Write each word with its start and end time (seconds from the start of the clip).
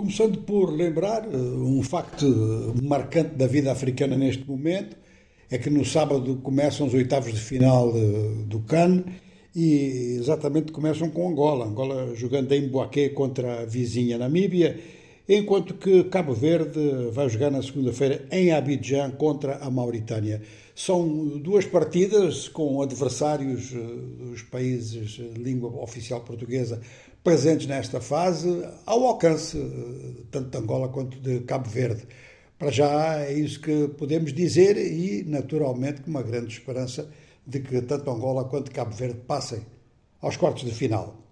Começando 0.00 0.38
por 0.38 0.72
lembrar 0.72 1.26
eh, 1.26 1.36
um 1.36 1.82
facto 1.82 2.24
marcante 2.82 3.34
da 3.34 3.46
vida 3.46 3.70
africana 3.70 4.16
neste 4.16 4.48
momento, 4.48 4.96
é 5.50 5.58
que 5.58 5.68
no 5.68 5.84
sábado 5.84 6.36
começam 6.36 6.86
os 6.86 6.94
oitavos 6.94 7.34
de 7.34 7.38
final 7.38 7.92
eh, 7.94 8.44
do 8.46 8.60
CAN 8.60 9.04
e 9.54 10.16
exatamente 10.18 10.72
começam 10.72 11.10
com 11.10 11.28
Angola. 11.28 11.66
Angola 11.66 12.16
jogando 12.16 12.50
em 12.52 12.66
Boaquê 12.66 13.10
contra 13.10 13.60
a 13.60 13.66
vizinha 13.66 14.16
Namíbia, 14.16 14.80
enquanto 15.32 15.74
que 15.74 16.02
Cabo 16.04 16.34
Verde 16.34 17.08
vai 17.12 17.28
jogar 17.28 17.52
na 17.52 17.62
segunda-feira 17.62 18.26
em 18.32 18.50
Abidjan 18.50 19.12
contra 19.12 19.58
a 19.58 19.70
Mauritânia. 19.70 20.42
São 20.74 21.38
duas 21.38 21.64
partidas 21.64 22.48
com 22.48 22.82
adversários 22.82 23.72
eh, 23.72 23.78
dos 24.24 24.42
países 24.42 25.10
de 25.10 25.28
língua 25.40 25.70
oficial 25.80 26.22
portuguesa 26.22 26.80
presentes 27.22 27.68
nesta 27.68 28.00
fase, 28.00 28.48
ao 28.84 29.06
alcance 29.06 29.56
eh, 29.56 30.22
tanto 30.32 30.50
de 30.50 30.58
Angola 30.58 30.88
quanto 30.88 31.20
de 31.20 31.38
Cabo 31.40 31.70
Verde. 31.70 32.02
Para 32.58 32.72
já 32.72 33.20
é 33.20 33.32
isso 33.32 33.60
que 33.60 33.86
podemos 33.86 34.32
dizer 34.32 34.76
e, 34.76 35.22
naturalmente, 35.22 36.00
com 36.00 36.10
uma 36.10 36.24
grande 36.24 36.52
esperança 36.52 37.08
de 37.46 37.60
que 37.60 37.80
tanto 37.82 38.10
Angola 38.10 38.46
quanto 38.46 38.72
Cabo 38.72 38.96
Verde 38.96 39.20
passem 39.28 39.60
aos 40.20 40.36
quartos 40.36 40.64
de 40.64 40.72
final. 40.72 41.29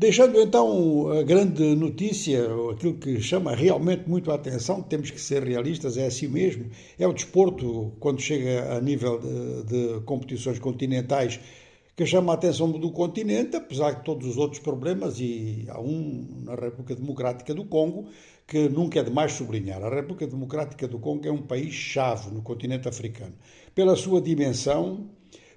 Deixando 0.00 0.40
então 0.40 1.10
a 1.10 1.24
grande 1.24 1.74
notícia, 1.74 2.46
aquilo 2.70 2.94
que 2.94 3.20
chama 3.20 3.52
realmente 3.52 4.08
muito 4.08 4.30
a 4.30 4.36
atenção, 4.36 4.80
temos 4.80 5.10
que 5.10 5.20
ser 5.20 5.42
realistas, 5.42 5.96
é 5.96 6.06
assim 6.06 6.28
mesmo, 6.28 6.66
é 6.96 7.04
o 7.04 7.12
desporto, 7.12 7.92
quando 7.98 8.20
chega 8.20 8.76
a 8.76 8.80
nível 8.80 9.18
de, 9.18 9.64
de 9.64 10.00
competições 10.04 10.60
continentais, 10.60 11.40
que 11.96 12.06
chama 12.06 12.32
a 12.32 12.36
atenção 12.36 12.70
do 12.70 12.92
continente, 12.92 13.56
apesar 13.56 13.90
de 13.90 14.04
todos 14.04 14.28
os 14.28 14.36
outros 14.36 14.60
problemas, 14.60 15.18
e 15.18 15.66
há 15.68 15.80
um 15.80 16.44
na 16.44 16.54
República 16.54 16.94
Democrática 16.94 17.52
do 17.52 17.64
Congo 17.64 18.06
que 18.46 18.68
nunca 18.68 19.00
é 19.00 19.02
demais 19.02 19.32
sublinhar. 19.32 19.82
A 19.82 19.92
República 19.92 20.28
Democrática 20.28 20.86
do 20.86 21.00
Congo 21.00 21.26
é 21.26 21.32
um 21.32 21.42
país-chave 21.42 22.30
no 22.30 22.40
continente 22.40 22.86
africano, 22.86 23.34
pela 23.74 23.96
sua 23.96 24.20
dimensão, 24.20 25.10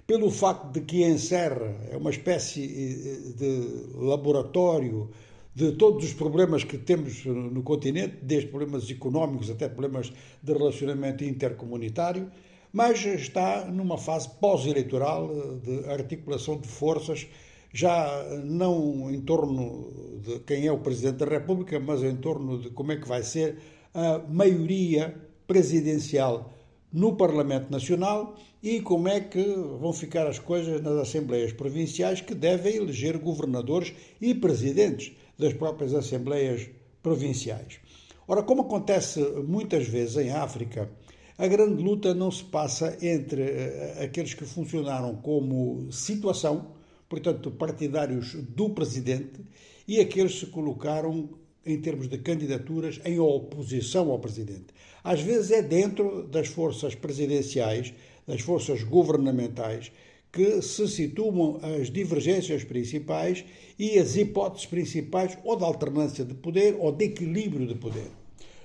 pelo 0.06 0.30
facto 0.30 0.72
de 0.72 0.80
que 0.80 1.04
encerra, 1.04 1.76
é 1.90 1.96
uma 1.96 2.10
espécie 2.10 2.64
eh, 2.64 3.32
de 3.36 4.04
laboratório 4.04 5.10
de 5.54 5.72
todos 5.72 6.04
os 6.04 6.14
problemas 6.14 6.64
que 6.64 6.78
temos 6.78 7.24
no 7.26 7.62
continente, 7.62 8.16
desde 8.22 8.48
problemas 8.48 8.90
económicos 8.90 9.50
até 9.50 9.68
problemas 9.68 10.12
de 10.42 10.52
relacionamento 10.52 11.24
intercomunitário, 11.24 12.30
mas 12.72 13.04
está 13.04 13.66
numa 13.66 13.98
fase 13.98 14.30
pós-eleitoral 14.40 15.30
eh, 15.30 15.58
de 15.62 15.90
articulação 15.90 16.58
de 16.58 16.68
forças, 16.68 17.26
já 17.72 18.24
não 18.44 19.10
em 19.10 19.20
torno 19.20 20.20
de 20.22 20.40
quem 20.40 20.66
é 20.66 20.72
o 20.72 20.78
Presidente 20.78 21.18
da 21.18 21.26
República, 21.26 21.78
mas 21.80 22.02
em 22.02 22.16
torno 22.16 22.60
de 22.60 22.70
como 22.70 22.92
é 22.92 22.96
que 22.96 23.08
vai 23.08 23.22
ser 23.22 23.58
a 23.94 24.18
maioria 24.28 25.14
presidencial 25.46 26.52
no 26.92 27.16
Parlamento 27.16 27.70
Nacional 27.70 28.36
e 28.62 28.80
como 28.80 29.08
é 29.08 29.20
que 29.20 29.42
vão 29.80 29.92
ficar 29.92 30.26
as 30.26 30.38
coisas 30.38 30.82
nas 30.82 30.94
Assembleias 30.94 31.52
Provinciais 31.52 32.20
que 32.20 32.34
devem 32.34 32.76
eleger 32.76 33.18
governadores 33.18 33.92
e 34.20 34.34
presidentes 34.34 35.12
das 35.38 35.52
próprias 35.54 35.94
Assembleias 35.94 36.68
Provinciais. 37.02 37.80
Ora, 38.28 38.42
como 38.42 38.62
acontece 38.62 39.20
muitas 39.46 39.88
vezes 39.88 40.16
em 40.16 40.30
África, 40.30 40.90
a 41.36 41.46
grande 41.46 41.82
luta 41.82 42.14
não 42.14 42.30
se 42.30 42.44
passa 42.44 42.96
entre 43.02 43.42
eh, 43.42 43.98
aqueles 44.04 44.34
que 44.34 44.44
funcionaram 44.44 45.16
como 45.16 45.90
situação, 45.90 46.72
portanto, 47.08 47.50
partidários 47.50 48.34
do 48.34 48.70
presidente, 48.70 49.40
e 49.88 49.98
aqueles 49.98 50.34
que 50.34 50.40
se 50.40 50.46
colocaram 50.46 51.30
em 51.64 51.80
termos 51.80 52.08
de 52.08 52.18
candidaturas 52.18 53.00
em 53.04 53.18
oposição 53.18 54.10
ao 54.10 54.18
presidente. 54.18 54.66
Às 55.04 55.20
vezes 55.20 55.50
é 55.50 55.62
dentro 55.62 56.24
das 56.24 56.48
forças 56.48 56.94
presidenciais, 56.94 57.92
das 58.26 58.40
forças 58.40 58.82
governamentais, 58.82 59.92
que 60.32 60.62
se 60.62 60.88
situam 60.88 61.60
as 61.62 61.90
divergências 61.90 62.64
principais 62.64 63.44
e 63.78 63.98
as 63.98 64.16
hipóteses 64.16 64.66
principais 64.66 65.36
ou 65.44 65.56
de 65.56 65.64
alternância 65.64 66.24
de 66.24 66.34
poder 66.34 66.76
ou 66.78 66.90
de 66.90 67.04
equilíbrio 67.04 67.66
de 67.66 67.74
poder. 67.74 68.10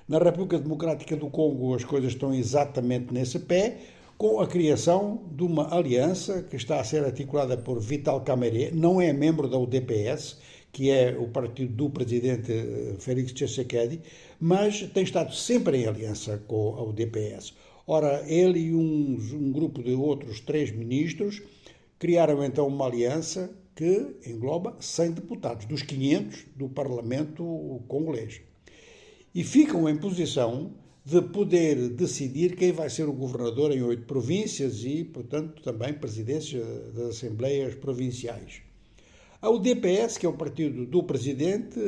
Na 0.08 0.20
República 0.20 0.58
Democrática 0.58 1.18
do 1.18 1.30
Congo 1.30 1.76
as 1.76 1.84
coisas 1.84 2.14
estão 2.14 2.34
exatamente 2.34 3.14
nesse 3.14 3.40
pé, 3.40 3.78
com 4.18 4.40
a 4.40 4.48
criação 4.48 5.22
de 5.32 5.44
uma 5.44 5.76
aliança 5.76 6.42
que 6.42 6.56
está 6.56 6.80
a 6.80 6.84
ser 6.84 7.04
articulada 7.04 7.56
por 7.56 7.80
Vital 7.80 8.22
Kamerhe, 8.22 8.72
não 8.72 9.00
é 9.00 9.14
membro 9.14 9.48
da 9.48 9.60
UDPS, 9.60 10.38
que 10.72 10.92
é 10.92 11.18
o 11.18 11.28
partido 11.30 11.74
do 11.74 11.90
presidente 11.90 12.52
eh, 12.52 12.96
Félix 13.00 13.32
Tshisekedi, 13.32 14.02
mas 14.40 14.82
tem 14.94 15.04
estado 15.04 15.34
sempre 15.34 15.78
em 15.78 15.88
aliança 15.88 16.38
com 16.48 16.76
a 16.76 16.84
UDPS. 16.84 17.54
Ora, 17.86 18.24
ele 18.28 18.60
e 18.60 18.74
um, 18.74 19.18
um 19.34 19.52
grupo 19.52 19.82
de 19.82 19.94
outros 19.94 20.42
três 20.42 20.72
ministros 20.72 21.42
criaram 21.98 22.44
então 22.44 22.68
uma 22.68 22.86
aliança 22.86 23.50
que 23.76 24.16
engloba 24.26 24.76
100 24.80 25.12
deputados, 25.12 25.66
dos 25.66 25.84
500 25.84 26.46
do 26.56 26.68
Parlamento 26.68 27.82
congolês 27.88 28.42
e 29.38 29.44
ficam 29.44 29.88
em 29.88 29.96
posição 29.96 30.74
de 31.06 31.22
poder 31.22 31.90
decidir 31.90 32.56
quem 32.56 32.72
vai 32.72 32.90
ser 32.90 33.08
o 33.08 33.14
governador 33.14 33.72
em 33.72 33.84
oito 33.84 34.06
províncias 34.08 34.84
e, 34.84 35.04
portanto, 35.04 35.62
também 35.62 35.94
presidência 35.94 36.60
das 36.94 37.10
Assembleias 37.10 37.76
Provinciais. 37.76 38.64
A 39.40 39.52
UDPS, 39.52 40.18
que 40.18 40.26
é 40.26 40.30
o 40.30 40.34
partido 40.34 40.84
do 40.88 41.04
presidente, 41.04 41.80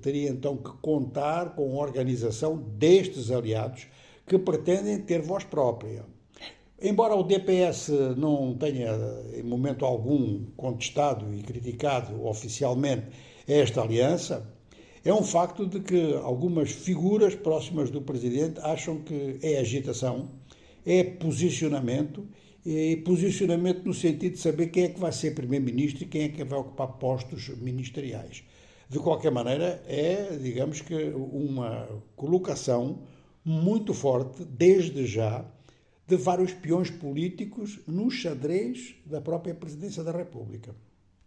teria 0.00 0.30
então 0.30 0.56
que 0.56 0.70
contar 0.80 1.56
com 1.56 1.72
a 1.72 1.82
organização 1.82 2.56
destes 2.56 3.32
aliados 3.32 3.88
que 4.24 4.38
pretendem 4.38 5.00
ter 5.00 5.20
voz 5.20 5.42
própria. 5.42 6.04
Embora 6.80 7.16
o 7.16 7.24
DPS 7.24 7.90
não 8.16 8.56
tenha, 8.56 8.92
em 9.34 9.42
momento 9.42 9.84
algum, 9.84 10.44
contestado 10.56 11.34
e 11.34 11.42
criticado 11.42 12.24
oficialmente 12.24 13.06
esta 13.48 13.82
aliança, 13.82 14.48
é 15.04 15.12
um 15.12 15.24
facto 15.24 15.66
de 15.66 15.80
que 15.80 16.14
algumas 16.22 16.70
figuras 16.70 17.34
próximas 17.34 17.90
do 17.90 18.02
presidente 18.02 18.60
acham 18.60 18.98
que 19.00 19.38
é 19.42 19.58
agitação, 19.58 20.28
é 20.86 21.02
posicionamento, 21.02 22.24
e 22.64 22.96
posicionamento 22.96 23.84
no 23.84 23.92
sentido 23.92 24.34
de 24.34 24.40
saber 24.40 24.68
quem 24.68 24.84
é 24.84 24.88
que 24.88 24.98
vai 24.98 25.12
ser 25.12 25.34
primeiro-ministro 25.34 26.04
e 26.04 26.06
quem 26.06 26.22
é 26.22 26.28
que 26.28 26.42
vai 26.44 26.58
ocupar 26.58 26.88
postos 26.98 27.48
ministeriais. 27.48 28.42
De 28.88 28.98
qualquer 28.98 29.30
maneira, 29.30 29.82
é, 29.86 30.36
digamos 30.40 30.80
que, 30.80 30.94
uma 30.94 31.88
colocação 32.16 33.02
muito 33.44 33.92
forte, 33.92 34.44
desde 34.44 35.06
já, 35.06 35.44
de 36.06 36.16
vários 36.16 36.52
peões 36.52 36.90
políticos 36.90 37.80
no 37.86 38.10
xadrez 38.10 38.94
da 39.04 39.20
própria 39.20 39.54
presidência 39.54 40.02
da 40.02 40.12
República. 40.12 40.74